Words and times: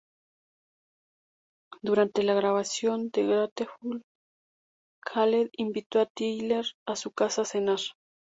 Durante 1.83 2.23
la 2.23 2.33
grabación 2.33 3.11
de 3.11 3.21
Grateful, 3.27 4.01
Khaled 5.05 5.49
invitó 5.57 5.99
a 5.99 6.07
Tiller 6.07 6.65
a 6.87 6.95
su 6.95 7.11
casa 7.11 7.43
a 7.43 7.45
cenar. 7.45 7.79